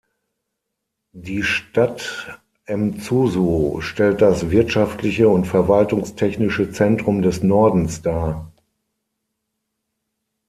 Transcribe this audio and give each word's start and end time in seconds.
Die 1.13 1.43
Stadt 1.43 2.41
Mzuzu 2.67 3.81
stellt 3.81 4.19
das 4.23 4.49
wirtschaftliche 4.49 5.29
und 5.29 5.45
verwaltungstechnische 5.45 6.71
Zentrum 6.71 7.21
des 7.21 7.43
Nordens 7.43 8.01
dar. 8.01 8.51